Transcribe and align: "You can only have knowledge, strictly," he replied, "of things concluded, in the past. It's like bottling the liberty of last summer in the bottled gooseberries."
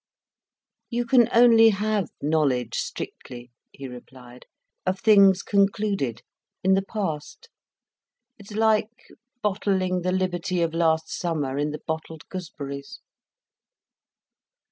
"You 0.89 1.05
can 1.05 1.29
only 1.31 1.69
have 1.69 2.09
knowledge, 2.23 2.73
strictly," 2.75 3.51
he 3.71 3.87
replied, 3.87 4.47
"of 4.83 4.99
things 4.99 5.43
concluded, 5.43 6.23
in 6.63 6.73
the 6.73 6.81
past. 6.81 7.49
It's 8.39 8.53
like 8.53 8.89
bottling 9.43 10.01
the 10.01 10.11
liberty 10.11 10.63
of 10.63 10.73
last 10.73 11.11
summer 11.11 11.55
in 11.55 11.69
the 11.69 11.83
bottled 11.85 12.27
gooseberries." 12.29 12.99